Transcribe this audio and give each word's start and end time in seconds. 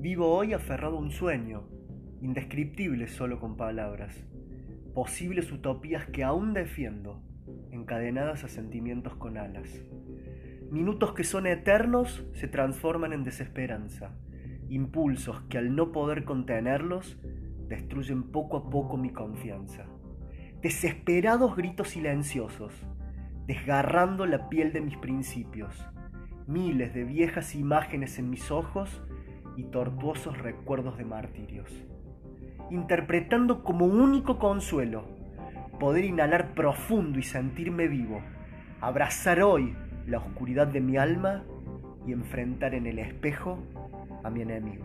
Vivo 0.00 0.34
hoy 0.34 0.54
aferrado 0.54 0.96
a 0.96 1.00
un 1.00 1.10
sueño, 1.10 1.64
indescriptible 2.22 3.06
solo 3.06 3.38
con 3.38 3.58
palabras, 3.58 4.16
posibles 4.94 5.52
utopías 5.52 6.06
que 6.06 6.24
aún 6.24 6.54
defiendo, 6.54 7.22
encadenadas 7.70 8.42
a 8.42 8.48
sentimientos 8.48 9.14
con 9.16 9.36
alas. 9.36 9.68
Minutos 10.70 11.12
que 11.12 11.22
son 11.22 11.46
eternos 11.46 12.24
se 12.32 12.48
transforman 12.48 13.12
en 13.12 13.24
desesperanza, 13.24 14.16
impulsos 14.70 15.42
que 15.50 15.58
al 15.58 15.76
no 15.76 15.92
poder 15.92 16.24
contenerlos 16.24 17.18
destruyen 17.68 18.22
poco 18.22 18.56
a 18.56 18.70
poco 18.70 18.96
mi 18.96 19.10
confianza. 19.10 19.84
Desesperados 20.62 21.54
gritos 21.56 21.90
silenciosos, 21.90 22.72
desgarrando 23.46 24.24
la 24.24 24.48
piel 24.48 24.72
de 24.72 24.80
mis 24.80 24.96
principios, 24.96 25.86
miles 26.46 26.94
de 26.94 27.04
viejas 27.04 27.54
imágenes 27.54 28.18
en 28.18 28.30
mis 28.30 28.50
ojos 28.50 29.02
y 29.60 29.64
tortuosos 29.64 30.38
recuerdos 30.38 30.96
de 30.96 31.04
martirios. 31.04 31.70
Interpretando 32.70 33.62
como 33.62 33.84
único 33.84 34.38
consuelo 34.38 35.04
poder 35.78 36.04
inhalar 36.04 36.54
profundo 36.54 37.18
y 37.18 37.22
sentirme 37.22 37.86
vivo, 37.86 38.22
abrazar 38.80 39.42
hoy 39.42 39.74
la 40.06 40.18
oscuridad 40.18 40.66
de 40.66 40.80
mi 40.80 40.96
alma 40.96 41.44
y 42.06 42.12
enfrentar 42.12 42.74
en 42.74 42.86
el 42.86 42.98
espejo 42.98 43.58
a 44.24 44.30
mi 44.30 44.42
enemigo. 44.42 44.84